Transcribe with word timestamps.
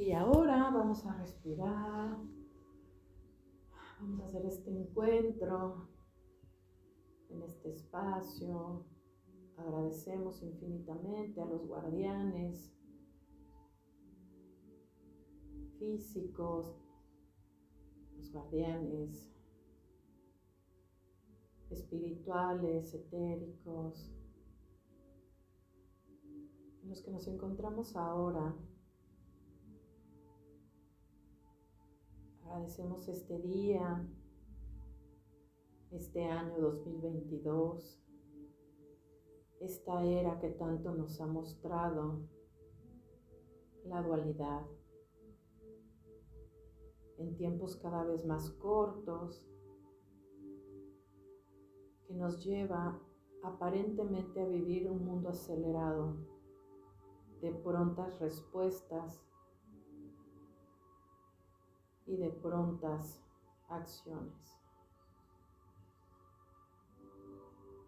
Y 0.00 0.12
ahora 0.12 0.70
vamos 0.70 1.04
a 1.04 1.14
respirar. 1.18 2.18
Vamos 4.00 4.20
a 4.22 4.24
hacer 4.24 4.46
este 4.46 4.70
encuentro 4.70 5.90
en 7.28 7.42
este 7.42 7.68
espacio. 7.68 8.86
Agradecemos 9.58 10.42
infinitamente 10.42 11.42
a 11.42 11.44
los 11.44 11.66
guardianes 11.66 12.72
físicos, 15.78 16.82
los 18.16 18.32
guardianes 18.32 19.30
espirituales, 21.68 22.94
etéricos, 22.94 24.10
en 26.82 26.88
los 26.88 27.02
que 27.02 27.10
nos 27.10 27.28
encontramos 27.28 27.94
ahora. 27.96 28.56
Agradecemos 32.50 33.06
este 33.06 33.38
día, 33.38 34.04
este 35.92 36.24
año 36.24 36.58
2022, 36.58 38.02
esta 39.60 40.02
era 40.02 40.40
que 40.40 40.48
tanto 40.48 40.92
nos 40.92 41.20
ha 41.20 41.28
mostrado 41.28 42.28
la 43.84 44.02
dualidad. 44.02 44.66
En 47.18 47.36
tiempos 47.36 47.76
cada 47.76 48.02
vez 48.02 48.26
más 48.26 48.50
cortos, 48.50 49.46
que 52.08 52.14
nos 52.14 52.44
lleva 52.44 53.00
aparentemente 53.44 54.40
a 54.40 54.48
vivir 54.48 54.90
un 54.90 55.04
mundo 55.04 55.28
acelerado 55.28 56.16
de 57.42 57.52
prontas 57.52 58.18
respuestas 58.18 59.29
y 62.10 62.16
de 62.16 62.28
prontas 62.28 63.22
acciones. 63.68 64.58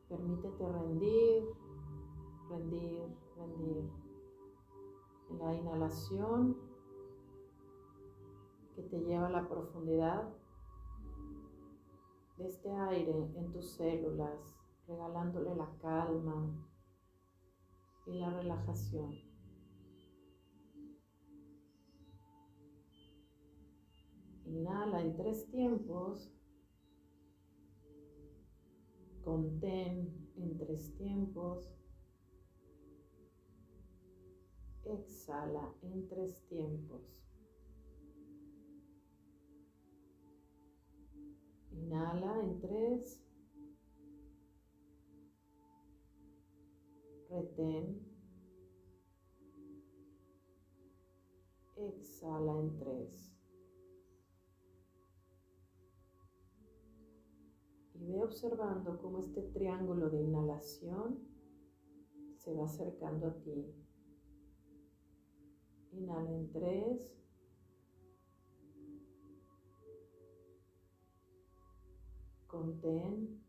Permítete 0.08 0.68
rendir, 0.68 1.44
rendir, 2.48 3.08
rendir. 3.36 3.90
En 5.30 5.38
la 5.38 5.54
inhalación 5.54 6.56
que 8.76 8.82
te 8.82 9.00
lleva 9.00 9.26
a 9.26 9.30
la 9.30 9.48
profundidad 9.48 10.28
de 12.36 12.46
este 12.46 12.70
aire 12.70 13.32
en 13.34 13.52
tus 13.52 13.72
células, 13.72 14.54
regalándole 14.86 15.54
la 15.56 15.68
calma 15.80 16.46
y 18.06 18.20
la 18.20 18.30
relajación. 18.30 19.31
Inhala 24.52 25.00
en 25.00 25.16
tres 25.16 25.46
tiempos. 25.50 26.30
Contén 29.24 30.28
en 30.36 30.58
tres 30.58 30.94
tiempos. 30.98 31.72
Exhala 34.84 35.74
en 35.80 36.06
tres 36.06 36.46
tiempos. 36.50 37.02
Inhala 41.70 42.40
en 42.42 42.60
tres. 42.60 43.24
Retén. 47.30 47.86
Exhala 51.76 52.60
en 52.60 52.78
tres. 52.78 53.31
Y 58.02 58.10
ve 58.10 58.20
observando 58.20 58.98
cómo 59.00 59.20
este 59.20 59.42
triángulo 59.42 60.10
de 60.10 60.20
inhalación 60.20 61.20
se 62.36 62.52
va 62.52 62.64
acercando 62.64 63.28
a 63.28 63.34
ti. 63.42 63.72
Inhala 65.92 66.32
en 66.32 66.50
tres. 66.50 67.22
contén, 72.52 73.40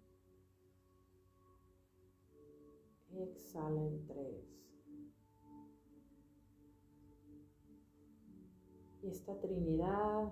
exhala 3.12 3.82
en 3.82 4.08
tres. 4.08 4.46
Y 9.02 9.08
esta 9.10 9.38
Trinidad 9.42 10.32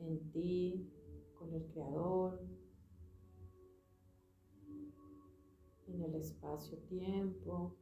en 0.00 0.30
ti, 0.32 0.92
con 1.38 1.54
el 1.54 1.64
Creador, 1.68 2.42
en 5.94 6.02
el 6.02 6.14
espacio-tiempo, 6.16 7.76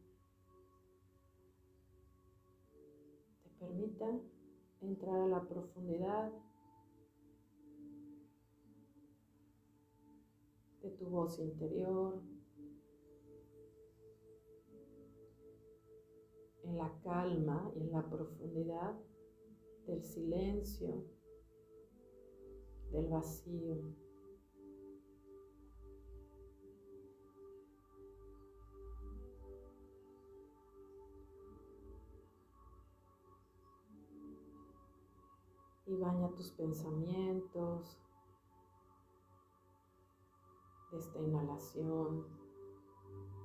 te 3.42 3.50
permita 3.58 4.20
entrar 4.82 5.20
a 5.20 5.28
la 5.28 5.48
profundidad 5.48 6.30
de 10.82 10.90
tu 10.90 11.06
voz 11.06 11.38
interior, 11.38 12.20
en 16.64 16.76
la 16.76 17.00
calma 17.02 17.72
y 17.76 17.80
en 17.80 17.92
la 17.92 18.08
profundidad 18.08 18.94
del 19.86 20.02
silencio, 20.02 21.04
del 22.90 23.08
vacío. 23.08 24.01
Y 35.92 35.96
baña 35.96 36.30
tus 36.30 36.50
pensamientos, 36.52 37.98
esta 40.90 41.18
inhalación. 41.18 42.24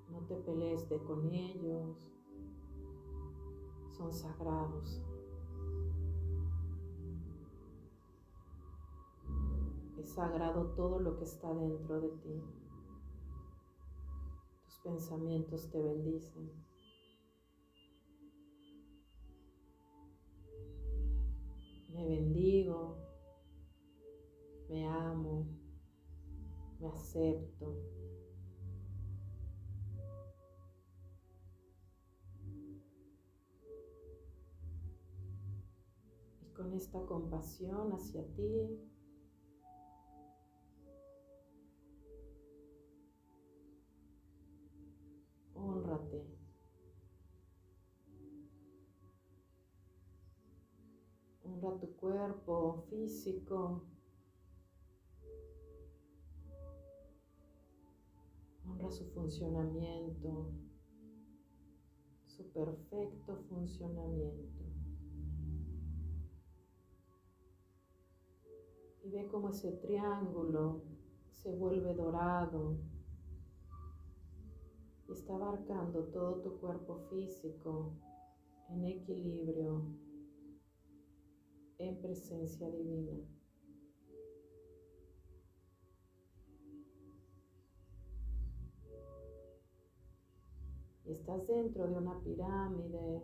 No 0.09 0.19
te 0.29 0.37
pelees 0.37 0.87
de 0.87 0.97
con 1.03 1.29
ellos. 1.29 1.97
Son 3.89 4.13
sagrados. 4.13 5.01
Es 9.97 10.09
sagrado 10.11 10.67
todo 10.67 11.01
lo 11.01 11.17
que 11.17 11.25
está 11.25 11.53
dentro 11.53 11.99
de 11.99 12.09
ti. 12.11 12.41
Tus 14.63 14.77
pensamientos 14.79 15.69
te 15.69 15.81
bendicen. 15.81 16.49
Me 21.97 22.05
bendigo, 22.05 22.95
me 24.69 24.85
amo, 24.85 25.47
me 26.79 26.89
acepto. 26.89 27.75
Y 36.39 36.53
con 36.53 36.71
esta 36.73 37.03
compasión 37.07 37.91
hacia 37.93 38.23
ti, 38.35 38.79
honrate. 45.55 46.36
Honra 51.59 51.79
tu 51.79 51.87
cuerpo 51.95 52.85
físico, 52.87 53.81
Honra 58.63 58.91
su 58.91 59.05
funcionamiento, 59.05 60.51
su 62.27 62.51
perfecto 62.51 63.37
funcionamiento. 63.49 64.65
Y 69.03 69.09
ve 69.09 69.27
cómo 69.27 69.49
ese 69.49 69.71
triángulo 69.71 70.83
se 71.31 71.55
vuelve 71.55 71.95
dorado 71.95 72.77
y 75.07 75.13
está 75.13 75.35
abarcando 75.35 76.03
todo 76.09 76.41
tu 76.41 76.59
cuerpo 76.59 76.99
físico 77.09 77.93
en 78.69 78.83
equilibrio, 78.85 80.06
en 81.79 82.01
presencia 82.01 82.69
divina. 82.69 83.19
Y 91.05 91.11
estás 91.11 91.47
dentro 91.47 91.87
de 91.87 91.95
una 91.95 92.19
pirámide 92.21 93.23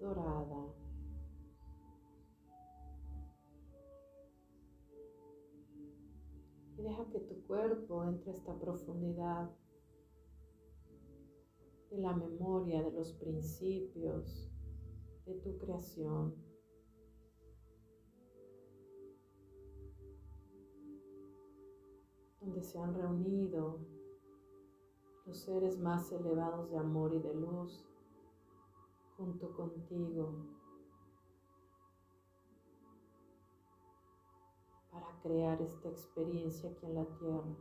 dorada. 0.00 0.74
Y 6.76 6.82
deja 6.82 7.08
que 7.10 7.20
tu 7.20 7.46
cuerpo 7.46 8.04
entre 8.04 8.32
a 8.32 8.34
esta 8.34 8.58
profundidad 8.58 9.50
de 11.90 11.98
la 11.98 12.16
memoria, 12.16 12.82
de 12.82 12.90
los 12.90 13.12
principios, 13.12 14.50
de 15.26 15.34
tu 15.34 15.56
creación. 15.58 16.53
Donde 22.44 22.62
se 22.62 22.78
han 22.78 22.94
reunido 22.94 23.78
los 25.24 25.38
seres 25.38 25.78
más 25.78 26.12
elevados 26.12 26.70
de 26.70 26.76
amor 26.76 27.14
y 27.14 27.18
de 27.20 27.34
luz 27.34 27.86
junto 29.16 29.50
contigo 29.52 30.34
para 34.92 35.06
crear 35.22 35.60
esta 35.62 35.88
experiencia 35.88 36.70
aquí 36.70 36.84
en 36.84 36.94
la 36.94 37.06
tierra. 37.06 37.56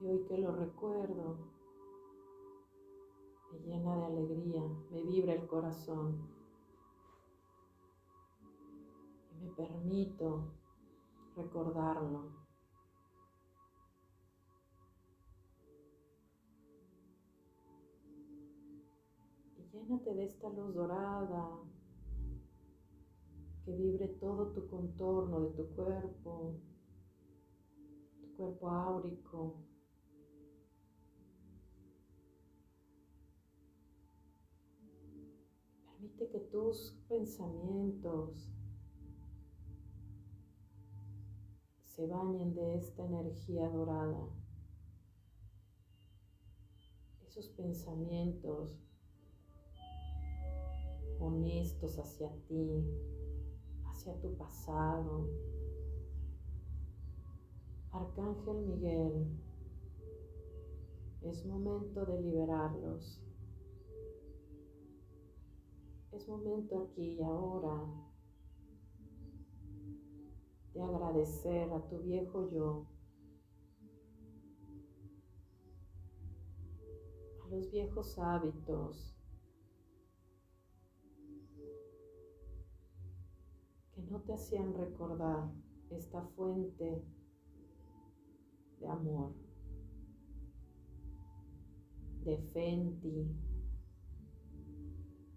Y 0.00 0.06
hoy 0.08 0.24
que 0.24 0.38
lo 0.38 0.50
recuerdo, 0.50 1.36
me 3.52 3.58
llena 3.60 3.96
de 3.96 4.04
alegría, 4.06 4.62
me 4.90 5.02
vibra 5.02 5.34
el 5.34 5.46
corazón 5.46 6.18
y 9.30 9.44
me 9.44 9.50
permito 9.52 10.63
recordarlo. 11.36 12.32
Y 19.56 19.62
llénate 19.72 20.14
de 20.14 20.24
esta 20.24 20.48
luz 20.50 20.74
dorada 20.74 21.58
que 23.64 23.72
vibre 23.72 24.08
todo 24.20 24.52
tu 24.52 24.68
contorno 24.68 25.40
de 25.40 25.50
tu 25.50 25.74
cuerpo, 25.74 26.60
tu 28.20 28.36
cuerpo 28.36 28.70
áurico. 28.70 29.56
Permite 35.86 36.28
que 36.28 36.40
tus 36.40 36.94
pensamientos 37.08 38.50
se 41.94 42.08
bañen 42.08 42.56
de 42.56 42.76
esta 42.76 43.04
energía 43.04 43.68
dorada. 43.68 44.28
Esos 47.24 47.48
pensamientos 47.50 48.76
honestos 51.20 51.96
hacia 52.00 52.34
ti, 52.48 52.84
hacia 53.84 54.20
tu 54.20 54.36
pasado. 54.36 55.28
Arcángel 57.92 58.56
Miguel, 58.66 59.28
es 61.22 61.46
momento 61.46 62.04
de 62.06 62.20
liberarlos. 62.20 63.22
Es 66.10 66.26
momento 66.26 66.88
aquí 66.90 67.18
y 67.20 67.22
ahora 67.22 68.03
de 70.74 70.82
agradecer 70.82 71.72
a 71.72 71.80
tu 71.88 72.00
viejo 72.00 72.50
yo, 72.50 72.86
a 77.44 77.48
los 77.48 77.70
viejos 77.70 78.18
hábitos 78.18 79.16
que 83.94 84.02
no 84.02 84.20
te 84.22 84.32
hacían 84.34 84.74
recordar 84.74 85.52
esta 85.90 86.22
fuente 86.22 87.04
de 88.80 88.88
amor, 88.88 89.32
de 92.24 92.38
fe 92.38 92.74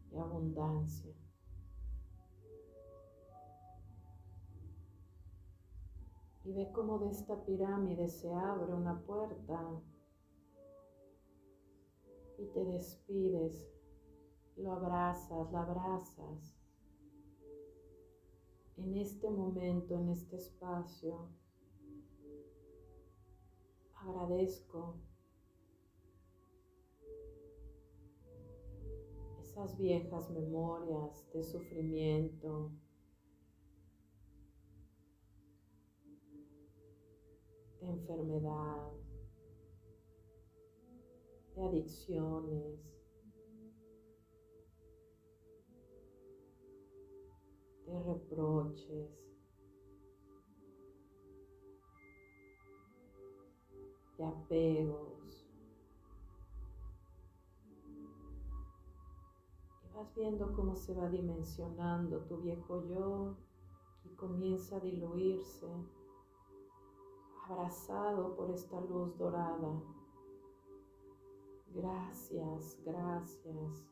de 0.10 0.20
abundancia. 0.20 1.27
Y 6.48 6.54
ve 6.54 6.72
cómo 6.72 6.98
de 7.00 7.10
esta 7.10 7.44
pirámide 7.44 8.08
se 8.08 8.34
abre 8.34 8.74
una 8.74 9.02
puerta 9.02 9.82
y 12.38 12.46
te 12.54 12.64
despides, 12.64 13.70
lo 14.56 14.72
abrazas, 14.72 15.52
la 15.52 15.64
abrazas. 15.64 16.56
En 18.78 18.96
este 18.96 19.30
momento, 19.30 19.96
en 19.96 20.08
este 20.08 20.38
espacio, 20.38 21.28
agradezco 23.96 24.96
esas 29.42 29.78
viejas 29.78 30.30
memorias 30.30 31.30
de 31.34 31.44
sufrimiento, 31.44 32.72
enfermedad, 37.92 38.92
de 41.56 41.64
adicciones, 41.64 42.80
de 47.86 48.04
reproches, 48.04 49.10
de 54.18 54.26
apegos. 54.26 55.50
Y 59.84 59.96
vas 59.96 60.14
viendo 60.16 60.54
cómo 60.54 60.76
se 60.76 60.94
va 60.94 61.10
dimensionando 61.10 62.26
tu 62.26 62.38
viejo 62.38 62.84
yo 62.88 63.36
y 64.04 64.10
comienza 64.16 64.78
a 64.78 64.80
diluirse 64.80 65.68
abrazado 67.50 68.36
por 68.36 68.52
esta 68.52 68.80
luz 68.82 69.18
dorada. 69.18 69.82
Gracias, 71.74 72.78
gracias. 72.84 73.86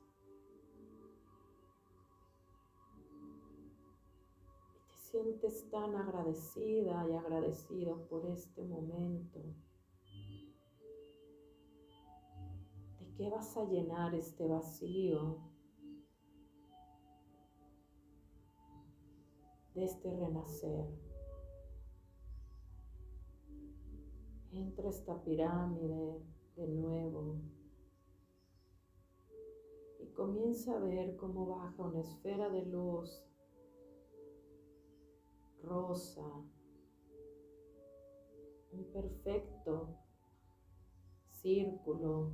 Y 4.74 4.88
te 4.88 4.97
sientes 4.97 5.69
tan 5.69 5.95
agradecida 5.95 7.07
y 7.07 7.14
agradecido 7.14 8.07
por 8.07 8.26
este 8.26 8.64
momento. 8.64 9.40
¿De 13.00 13.12
qué 13.16 13.30
vas 13.30 13.56
a 13.56 13.66
llenar 13.66 14.14
este 14.16 14.47
vacío? 14.47 15.38
De 19.74 19.85
este 19.85 20.09
renacer. 20.18 21.15
Entra 24.56 24.88
esta 24.88 25.21
pirámide 25.21 26.21
de 26.56 26.68
nuevo 26.69 27.35
y 30.00 30.07
comienza 30.14 30.78
a 30.78 30.80
ver 30.80 31.18
cómo 31.18 31.45
baja 31.45 31.83
una 31.83 32.00
esfera 32.00 32.50
de 32.50 32.66
luz 32.66 33.21
rosa, 35.62 36.26
un 38.71 38.85
perfecto 38.94 39.97
círculo, 41.28 42.31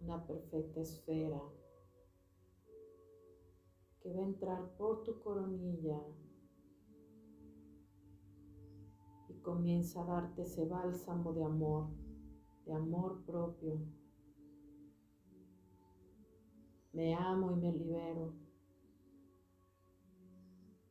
una 0.00 0.26
perfecta 0.26 0.80
esfera 0.80 1.40
que 4.02 4.12
va 4.12 4.22
a 4.22 4.26
entrar 4.26 4.76
por 4.76 5.04
tu 5.04 5.20
coronilla 5.20 6.02
comienza 9.42 10.02
a 10.02 10.06
darte 10.06 10.42
ese 10.42 10.66
bálsamo 10.66 11.32
de 11.32 11.44
amor, 11.44 11.88
de 12.66 12.72
amor 12.72 13.22
propio. 13.24 13.80
Me 16.92 17.14
amo 17.14 17.52
y 17.52 17.56
me 17.56 17.72
libero, 17.72 18.34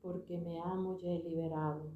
porque 0.01 0.38
me 0.38 0.60
amo 0.60 0.98
y 0.98 1.08
he 1.08 1.24
liberado. 1.24 1.91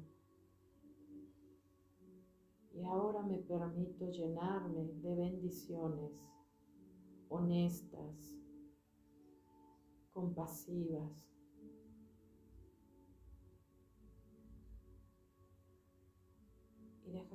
Y 2.74 2.84
ahora 2.84 3.22
me 3.22 3.38
permito 3.38 4.10
llenarme 4.10 4.84
de 4.84 5.14
bendiciones 5.14 6.12
honestas, 7.28 8.36
compasivas, 10.12 11.26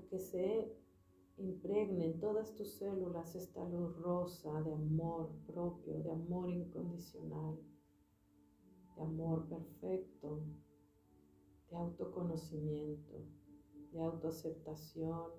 que 0.09 0.19
se 0.19 0.75
impregne 1.37 2.05
en 2.05 2.19
todas 2.19 2.53
tus 2.55 2.73
células 2.73 3.35
esta 3.35 3.63
luz 3.69 3.95
rosa 3.97 4.61
de 4.61 4.73
amor 4.73 5.31
propio, 5.47 5.99
de 6.01 6.11
amor 6.11 6.49
incondicional, 6.49 7.57
de 8.95 9.01
amor 9.03 9.47
perfecto, 9.47 10.41
de 11.69 11.77
autoconocimiento. 11.77 13.39
de 13.91 13.99
autoaceptación. 14.01 15.31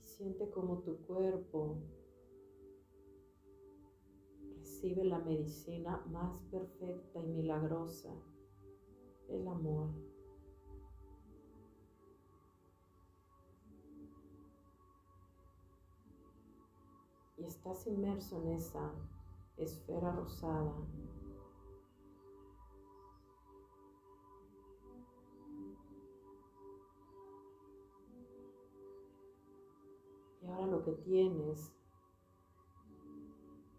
Y 0.00 0.06
siente 0.06 0.48
como 0.48 0.78
tu 0.78 0.96
cuerpo 1.04 1.82
recibe 4.56 5.04
la 5.04 5.18
medicina 5.18 6.04
más 6.10 6.40
perfecta 6.50 7.20
y 7.20 7.26
milagrosa, 7.26 8.14
el 9.28 9.46
amor. 9.46 9.90
Y 17.36 17.44
estás 17.44 17.86
inmerso 17.86 18.42
en 18.42 18.48
esa 18.48 18.92
esfera 19.56 20.10
rosada. 20.12 20.74
Y 30.42 30.46
ahora 30.46 30.66
lo 30.66 30.82
que 30.82 30.92
tienes 30.92 31.72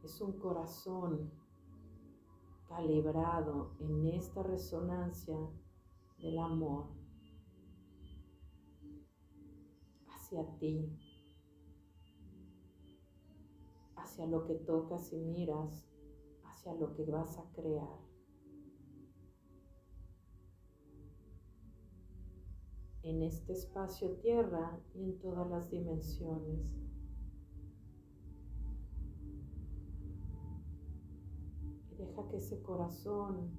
es 0.03 0.21
un 0.21 0.33
corazón 0.39 1.31
calibrado 2.69 3.71
en 3.79 4.07
esta 4.07 4.43
resonancia 4.43 5.38
del 6.19 6.38
amor 6.38 6.85
hacia 10.07 10.45
ti, 10.59 10.95
hacia 13.95 14.27
lo 14.27 14.45
que 14.45 14.55
tocas 14.55 15.11
y 15.11 15.17
miras, 15.17 15.89
hacia 16.45 16.75
lo 16.75 16.93
que 16.93 17.05
vas 17.05 17.38
a 17.39 17.51
crear. 17.51 18.09
en 23.01 23.23
este 23.23 23.53
espacio 23.53 24.11
tierra 24.17 24.79
y 24.93 25.03
en 25.03 25.19
todas 25.19 25.49
las 25.49 25.71
dimensiones. 25.71 26.88
Que 32.27 32.38
ese 32.38 32.61
corazón 32.61 33.57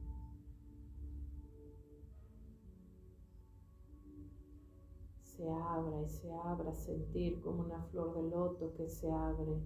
se 5.24 5.50
abra 5.50 6.02
y 6.02 6.08
se 6.08 6.30
abra, 6.32 6.72
sentir 6.74 7.40
como 7.40 7.62
una 7.62 7.82
flor 7.84 8.14
de 8.14 8.22
loto 8.30 8.74
que 8.74 8.88
se 8.88 9.10
abre. 9.10 9.62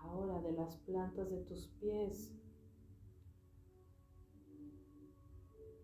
Ahora 0.00 0.40
de 0.40 0.52
las 0.52 0.76
plantas 0.78 1.30
de 1.30 1.42
tus 1.42 1.68
pies 1.80 2.34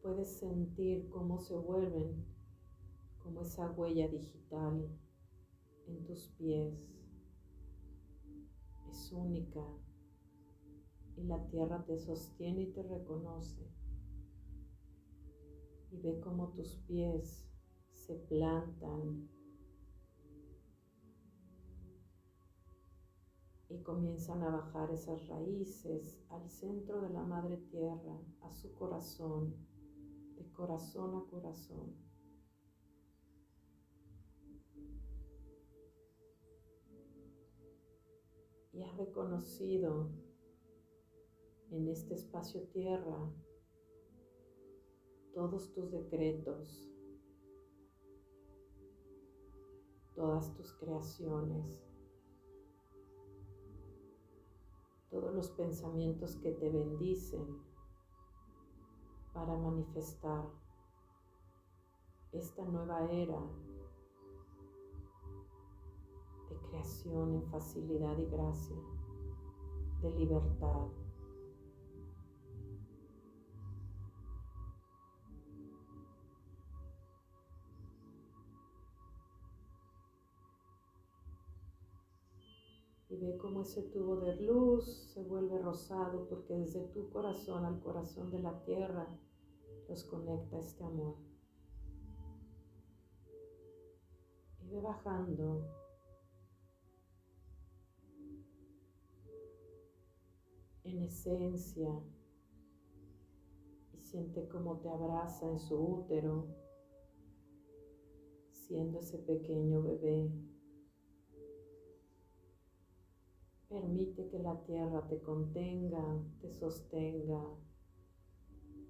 puedes 0.03 0.39
sentir 0.39 1.09
cómo 1.11 1.39
se 1.39 1.55
vuelven 1.55 2.40
como 3.23 3.43
esa 3.43 3.71
huella 3.71 4.09
digital 4.09 4.89
en 5.87 6.05
tus 6.05 6.29
pies 6.39 6.75
es 8.89 9.13
única 9.13 9.65
y 11.17 11.25
la 11.25 11.47
tierra 11.47 11.85
te 11.85 11.99
sostiene 11.99 12.63
y 12.63 12.73
te 12.73 12.83
reconoce. 12.83 13.69
Y 15.91 15.99
ve 15.99 16.21
cómo 16.21 16.53
tus 16.53 16.77
pies 16.87 17.47
se 17.93 18.15
plantan 18.15 19.29
y 23.69 23.83
comienzan 23.83 24.43
a 24.43 24.51
bajar 24.51 24.91
esas 24.91 25.29
raíces 25.29 26.21
al 26.29 26.49
centro 26.49 27.01
de 27.01 27.11
la 27.11 27.23
madre 27.23 27.57
tierra, 27.57 28.21
a 28.43 28.53
su 28.53 28.75
corazón, 28.75 29.55
de 30.37 30.51
corazón 30.53 31.15
a 31.15 31.31
corazón. 31.31 32.10
Y 38.81 38.83
has 38.83 38.97
reconocido 38.97 40.09
en 41.71 41.87
este 41.89 42.15
espacio 42.15 42.63
tierra 42.69 43.31
todos 45.35 45.71
tus 45.75 45.91
decretos, 45.91 46.91
todas 50.15 50.55
tus 50.55 50.73
creaciones, 50.73 51.85
todos 55.11 55.35
los 55.35 55.51
pensamientos 55.51 56.37
que 56.37 56.53
te 56.53 56.71
bendicen 56.71 57.63
para 59.35 59.59
manifestar 59.59 60.49
esta 62.33 62.65
nueva 62.65 63.13
era 63.13 63.43
en 66.81 67.43
facilidad 67.51 68.17
y 68.17 68.25
gracia, 68.25 68.77
de 70.01 70.11
libertad. 70.13 70.87
Y 83.11 83.17
ve 83.17 83.37
cómo 83.37 83.63
ese 83.63 83.83
tubo 83.83 84.17
de 84.17 84.37
luz 84.37 85.11
se 85.13 85.23
vuelve 85.23 85.59
rosado 85.59 86.27
porque 86.31 86.55
desde 86.55 86.81
tu 86.89 87.11
corazón 87.11 87.67
al 87.67 87.81
corazón 87.81 88.31
de 88.31 88.39
la 88.39 88.59
tierra 88.65 89.07
los 89.87 90.05
conecta 90.05 90.59
este 90.59 90.83
amor. 90.85 91.17
Y 94.63 94.71
ve 94.71 94.81
bajando 94.81 95.80
en 100.91 101.05
esencia 101.05 101.89
y 103.93 103.99
siente 103.99 104.49
cómo 104.49 104.79
te 104.79 104.89
abraza 104.89 105.49
en 105.49 105.59
su 105.59 105.79
útero, 105.79 106.49
siendo 108.53 108.99
ese 108.99 109.19
pequeño 109.19 109.83
bebé. 109.83 110.31
Permite 113.69 114.29
que 114.29 114.39
la 114.41 114.61
tierra 114.65 115.07
te 115.07 115.21
contenga, 115.23 116.25
te 116.41 116.53
sostenga, 116.53 117.41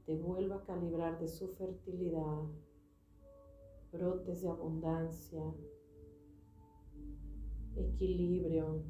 te 0.07 0.17
vuelva 0.17 0.57
a 0.57 0.65
calibrar 0.65 1.21
de 1.21 1.29
su 1.29 1.49
fertilidad, 1.49 2.45
brotes 3.93 4.41
de 4.41 4.49
abundancia, 4.49 5.55
equilibrio, 7.77 8.85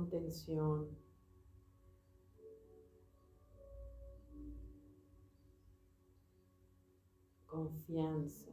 contención. 0.00 0.88
Confianza. 7.46 8.50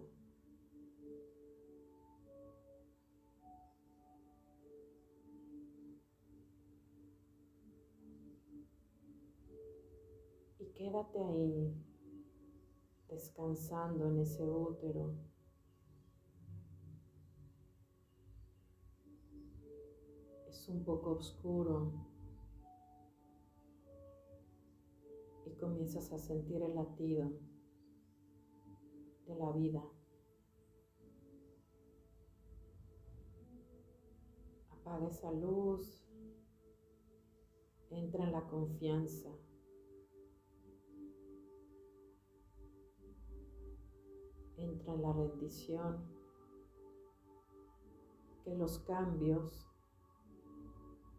Y 10.59 10.65
quédate 10.73 11.23
ahí, 11.23 11.73
descansando 13.07 14.07
en 14.07 14.19
ese 14.19 14.43
útero. 14.43 15.13
Un 20.67 20.83
poco 20.83 21.11
oscuro 21.11 21.93
y 25.45 25.55
comienzas 25.55 26.11
a 26.11 26.19
sentir 26.19 26.61
el 26.61 26.75
latido 26.75 27.31
de 29.25 29.35
la 29.35 29.51
vida. 29.53 29.83
Apaga 34.71 35.07
esa 35.07 35.31
luz, 35.31 36.05
entra 37.89 38.25
en 38.25 38.31
la 38.33 38.47
confianza. 38.47 39.29
Entra 44.57 44.95
en 44.95 45.01
la 45.01 45.13
rendición, 45.13 46.03
que 48.43 48.55
los 48.55 48.79
cambios 48.79 49.76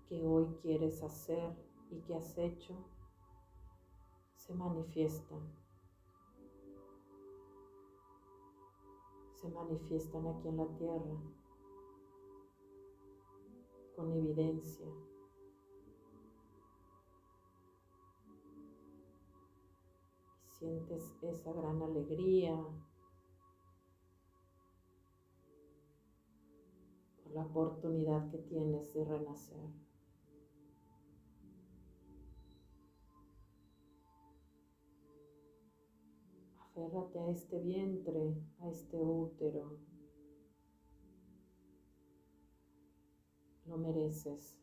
que 0.08 0.26
hoy 0.26 0.46
quieres 0.62 1.02
hacer 1.02 1.54
y 1.90 2.00
que 2.00 2.14
has 2.14 2.36
hecho 2.38 2.74
se 4.34 4.54
manifiestan. 4.54 5.58
se 9.40 9.48
manifiestan 9.50 10.26
aquí 10.26 10.48
en 10.48 10.56
la 10.56 10.66
tierra 10.76 11.16
con 13.94 14.12
evidencia. 14.12 14.86
Sientes 20.58 21.14
esa 21.22 21.52
gran 21.52 21.80
alegría 21.82 22.56
por 27.22 27.32
la 27.32 27.42
oportunidad 27.42 28.28
que 28.30 28.38
tienes 28.38 28.92
de 28.92 29.04
renacer. 29.04 29.87
Aférrate 36.78 37.18
a 37.18 37.30
este 37.30 37.58
vientre, 37.58 38.36
a 38.60 38.68
este 38.68 38.96
útero. 38.96 39.78
Lo 43.66 43.78
mereces. 43.78 44.54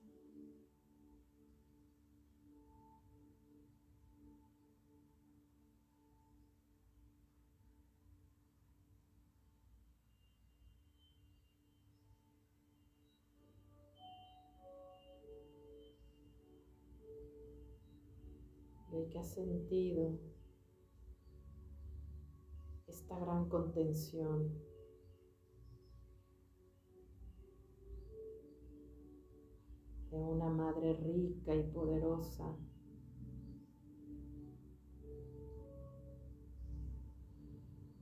Que 19.12 19.20
has 19.20 19.34
sentido 19.34 20.18
esta 22.96 23.20
gran 23.20 23.50
contención. 23.50 24.64
de 30.12 30.18
una 30.22 30.50
madre 30.50 30.94
rica 30.94 31.54
y 31.54 31.64
poderosa. 31.74 32.56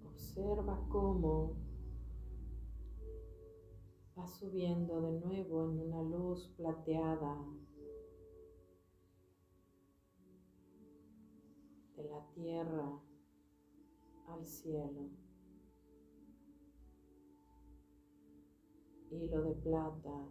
Observa 0.05 0.85
cómo 0.89 1.55
va 4.15 4.27
subiendo 4.27 5.01
de 5.01 5.19
nuevo 5.21 5.71
en 5.71 5.79
una 5.79 6.03
luz 6.03 6.53
plateada 6.55 7.43
de 11.95 12.03
la 12.03 12.27
tierra 12.35 13.01
al 14.33 14.47
cielo. 14.47 15.09
Hilo 19.11 19.43
de 19.43 19.53
plata. 19.61 20.27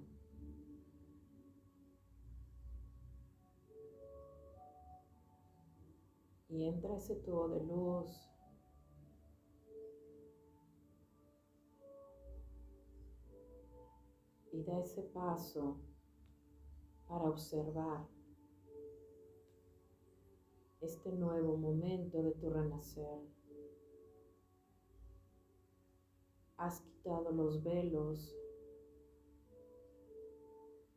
Y 6.49 6.67
entra 6.67 6.97
ese 6.97 7.17
tubo 7.17 7.49
de 7.49 7.65
luz. 7.65 8.29
Y 14.53 14.63
da 14.65 14.81
ese 14.81 15.03
paso 15.03 15.81
para 17.09 17.31
observar 17.31 18.07
este 20.83 21.13
nuevo 21.13 21.57
momento 21.57 22.23
de 22.23 22.33
tu 22.33 22.51
renacer. 22.51 23.42
Has 26.63 26.81
quitado 26.81 27.33
los 27.33 27.65
velos, 27.65 28.33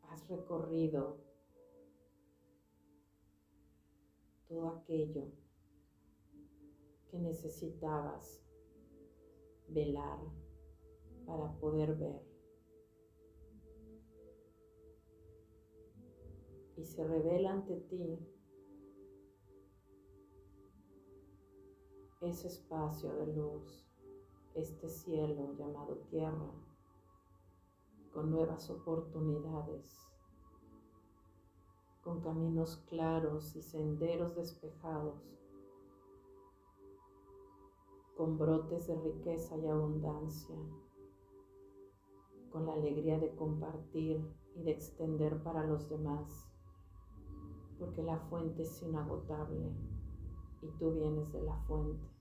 has 0.03 0.27
recorrido 0.29 1.17
todo 4.47 4.69
aquello 4.69 5.31
que 7.09 7.17
necesitabas 7.17 8.45
velar 9.67 10.19
para 11.25 11.51
poder 11.57 11.95
ver. 11.95 12.21
Y 16.77 16.85
se 16.85 17.07
revela 17.07 17.53
ante 17.53 17.77
ti 17.89 18.19
ese 22.21 22.49
espacio 22.49 23.11
de 23.15 23.33
luz 23.33 23.94
este 24.55 24.87
cielo 24.87 25.53
llamado 25.57 25.97
tierra 26.09 26.49
con 28.13 28.31
nuevas 28.31 28.69
oportunidades, 28.69 30.09
con 32.01 32.21
caminos 32.21 32.77
claros 32.87 33.53
y 33.57 33.61
senderos 33.61 34.33
despejados, 34.35 35.21
con 38.15 38.37
brotes 38.37 38.87
de 38.87 38.95
riqueza 39.01 39.57
y 39.57 39.67
abundancia, 39.67 40.55
con 42.49 42.65
la 42.65 42.73
alegría 42.73 43.19
de 43.19 43.35
compartir 43.35 44.25
y 44.55 44.63
de 44.63 44.71
extender 44.71 45.43
para 45.43 45.65
los 45.65 45.89
demás, 45.89 46.49
porque 47.77 48.01
la 48.01 48.17
fuente 48.29 48.61
es 48.61 48.81
inagotable 48.81 49.73
y 50.61 50.67
tú 50.79 50.93
vienes 50.93 51.29
de 51.33 51.41
la 51.41 51.57
fuente. 51.67 52.14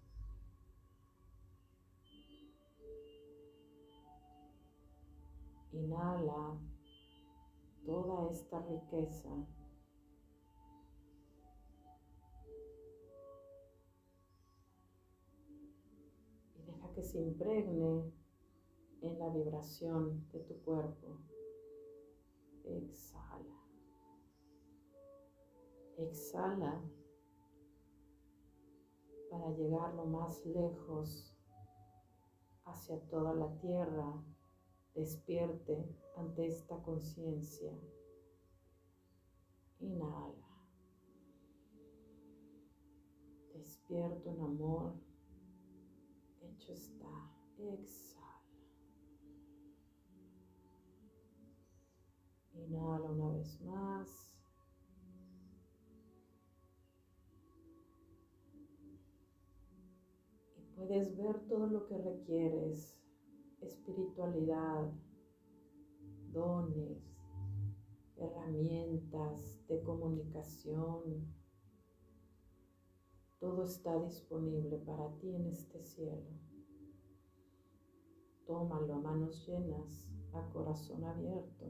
Inhala 5.75 6.57
toda 7.85 8.31
esta 8.31 8.61
riqueza. 8.61 9.29
Y 16.55 16.63
deja 16.63 16.93
que 16.95 17.03
se 17.03 17.21
impregne 17.21 18.13
en 19.03 19.19
la 19.19 19.29
vibración 19.31 20.29
de 20.33 20.41
tu 20.41 20.55
cuerpo. 20.63 21.19
Exhala. 22.65 23.61
Exhala 25.99 26.83
para 29.29 29.51
llegar 29.51 29.93
lo 29.95 30.07
más 30.07 30.47
lejos 30.47 31.37
hacia 32.65 33.01
toda 33.09 33.35
la 33.35 33.53
tierra 33.59 34.25
despierte 34.95 35.85
ante 36.17 36.47
esta 36.47 36.81
conciencia. 36.83 37.73
Inhala. 39.81 40.35
Despierto 43.53 44.31
en 44.31 44.41
amor. 44.41 44.95
Hecho 46.41 46.73
está. 46.73 47.31
Exhala. 47.59 48.25
Inhala 52.55 53.11
una 53.11 53.31
vez 53.33 53.61
más. 53.63 54.33
Y 60.57 60.77
puedes 60.77 61.17
ver 61.17 61.41
todo 61.49 61.67
lo 61.67 61.87
que 61.87 61.99
requieres 61.99 63.04
espiritualidad, 63.67 64.93
dones, 66.33 67.15
herramientas 68.17 69.67
de 69.69 69.83
comunicación. 69.83 71.27
Todo 73.39 73.65
está 73.65 74.01
disponible 74.03 74.79
para 74.79 75.11
ti 75.19 75.35
en 75.35 75.47
este 75.47 75.83
cielo. 75.83 76.31
Tómalo 78.47 78.95
a 78.95 79.01
manos 79.01 79.47
llenas, 79.47 80.09
a 80.33 80.49
corazón 80.51 81.05
abierto. 81.05 81.67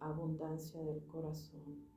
Abundancia 0.00 0.82
del 0.82 1.04
corazón. 1.06 1.91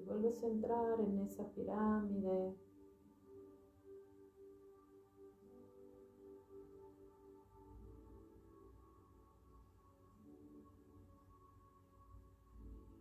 Vuelves 0.00 0.42
a 0.42 0.46
entrar 0.46 1.00
en 1.00 1.20
esa 1.20 1.46
pirámide. 1.52 2.56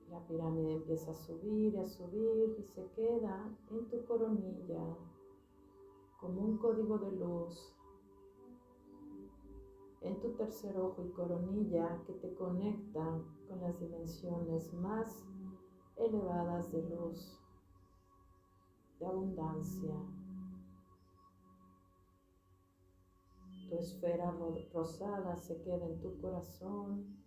La 0.10 0.28
pirámide 0.28 0.74
empieza 0.74 1.12
a 1.12 1.16
subir 1.16 1.74
y 1.74 1.78
a 1.78 1.86
subir 1.86 2.56
y 2.60 2.64
se 2.64 2.86
queda 2.92 3.58
en 3.72 3.90
tu 3.90 4.06
coronilla 4.06 4.98
como 6.20 6.42
un 6.42 6.58
código 6.58 6.98
de 7.00 7.12
luz 7.14 7.74
en 10.02 10.20
tu 10.20 10.32
tercer 10.32 10.78
ojo 10.78 11.04
y 11.06 11.12
coronilla 11.12 12.02
que 12.06 12.14
te 12.14 12.34
conectan 12.34 13.24
con 13.48 13.62
las 13.62 13.80
dimensiones 13.80 14.74
más 14.74 15.24
elevadas 16.02 16.72
de 16.72 16.82
luz, 16.82 17.40
de 19.00 19.06
abundancia. 19.06 19.96
Tu 23.70 23.78
esfera 23.78 24.36
rosada 24.74 25.38
se 25.38 25.62
queda 25.62 25.86
en 25.86 26.02
tu 26.02 26.20
corazón 26.20 27.18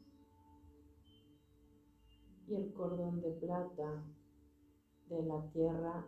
y 2.46 2.54
el 2.54 2.72
cordón 2.74 3.22
de 3.22 3.30
plata 3.32 4.04
de 5.08 5.22
la 5.22 5.48
tierra 5.50 6.06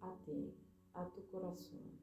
a 0.00 0.16
ti, 0.24 0.54
a 0.94 1.06
tu 1.10 1.28
corazón. 1.30 2.00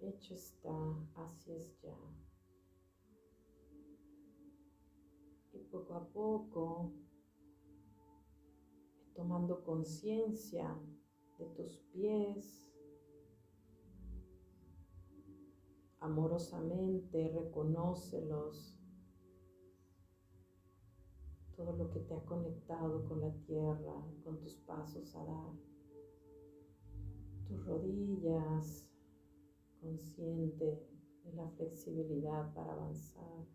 Hecho 0.00 0.34
está, 0.34 0.76
así 1.14 1.52
es 1.52 1.80
ya. 1.80 1.96
Y 5.52 5.58
poco 5.64 5.94
a 5.94 6.08
poco, 6.08 6.92
tomando 9.14 9.62
conciencia 9.62 10.78
de 11.38 11.46
tus 11.50 11.78
pies, 11.92 12.72
amorosamente 16.00 17.28
reconócelos, 17.28 18.76
todo 21.54 21.76
lo 21.76 21.90
que 21.90 22.00
te 22.00 22.14
ha 22.14 22.24
conectado 22.24 23.04
con 23.04 23.20
la 23.20 23.32
tierra, 23.46 24.04
con 24.24 24.40
tus 24.40 24.56
pasos 24.56 25.14
a 25.14 25.24
dar, 25.24 25.52
tus 27.46 27.64
rodillas, 27.64 28.88
consciente 29.80 30.88
de 31.24 31.32
la 31.34 31.48
flexibilidad 31.50 32.52
para 32.54 32.72
avanzar. 32.72 33.46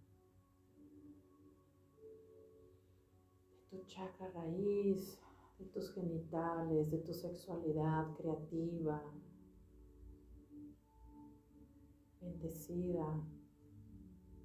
Chakra 3.86 4.30
raíz, 4.32 5.20
de 5.60 5.66
tus 5.66 5.92
genitales, 5.92 6.92
de 6.92 7.00
tu 7.00 7.13
sexualidad 7.13 8.16
creativa, 8.16 9.02
bendecida 12.22 13.26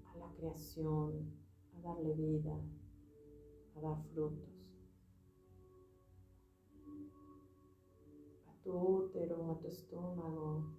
a 0.07 0.17
la 0.17 0.33
creación, 0.33 1.31
a 1.77 1.81
darle 1.81 2.15
vida, 2.15 2.59
a 3.77 3.81
dar 3.81 4.03
frutos. 4.15 4.49
A 8.47 8.63
tu 8.63 8.73
útero, 8.73 9.51
a 9.51 9.59
tu 9.59 9.69
estómago, 9.69 10.79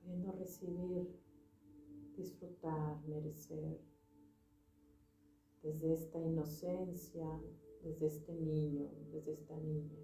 pudiendo 0.00 0.32
recibir, 0.32 1.21
disfrutar, 2.22 3.02
merecer, 3.08 3.80
desde 5.62 5.92
esta 5.92 6.18
inocencia, 6.20 7.40
desde 7.82 8.06
este 8.06 8.32
niño, 8.32 8.90
desde 9.10 9.32
esta 9.32 9.56
niña. 9.56 9.98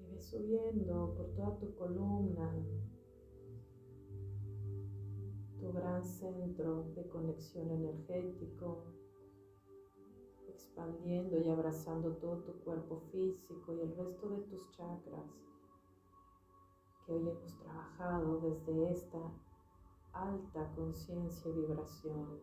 Y 0.00 0.06
ves 0.12 0.26
subiendo 0.26 1.14
por 1.16 1.34
toda 1.34 1.58
tu 1.58 1.74
columna, 1.76 2.66
tu 5.60 5.72
gran 5.72 6.04
centro 6.04 6.92
de 6.94 7.08
conexión 7.08 7.70
energético, 7.70 8.84
expandiendo 10.48 11.38
y 11.38 11.48
abrazando 11.48 12.16
todo 12.16 12.42
tu 12.42 12.52
cuerpo 12.64 13.00
físico 13.12 13.74
y 13.74 13.80
el 13.80 13.96
resto 13.96 14.28
de 14.30 14.42
tus 14.42 14.70
chakras 14.70 15.26
que 17.06 17.12
hoy 17.12 17.28
hemos 17.28 17.56
trabajado 17.58 18.40
desde 18.40 18.90
esta 18.90 19.18
alta 20.12 20.72
conciencia 20.74 21.50
y 21.50 21.54
vibración. 21.54 22.40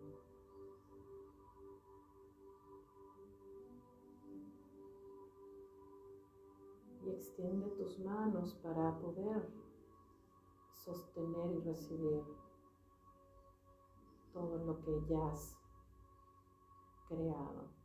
Y 7.05 7.09
extiende 7.09 7.69
tus 7.71 7.99
manos 7.99 8.53
para 8.63 8.97
poder 8.99 9.51
sostener 10.71 11.51
y 11.51 11.59
recibir 11.59 12.23
todo 14.31 14.57
lo 14.65 14.79
que 14.81 15.01
ya 15.09 15.27
has 15.27 15.57
creado. 17.09 17.82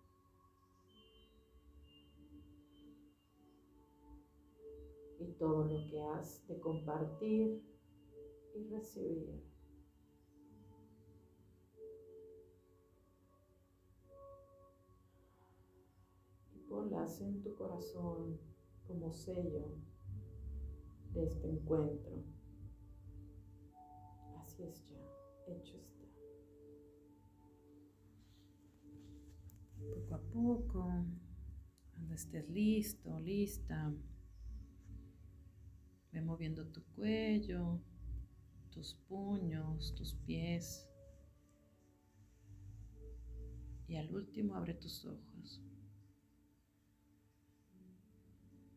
Y 5.19 5.33
todo 5.33 5.65
lo 5.65 5.87
que 5.87 6.01
has 6.01 6.47
de 6.47 6.61
compartir 6.61 7.61
y 8.55 8.69
recibir. 8.69 9.43
Y 16.55 16.59
ponlas 16.69 17.21
en 17.21 17.43
tu 17.43 17.55
corazón 17.57 18.39
como 18.87 19.13
sello 19.13 19.75
de 21.13 21.25
este 21.25 21.49
encuentro. 21.49 22.23
Así 24.41 24.63
es 24.63 24.87
ya, 24.89 25.53
hecho 25.53 25.77
está. 25.79 26.09
Poco 29.79 30.15
a 30.15 30.21
poco, 30.33 31.05
cuando 31.93 32.15
estés 32.15 32.49
listo, 32.49 33.19
lista, 33.19 33.93
Moviendo 36.23 36.67
tu 36.67 36.83
cuello, 36.95 37.81
tus 38.71 38.95
puños, 39.09 39.95
tus 39.95 40.15
pies. 40.15 40.89
Y 43.87 43.97
al 43.97 44.15
último 44.15 44.55
abre 44.55 44.75
tus 44.75 45.05
ojos. 45.05 45.63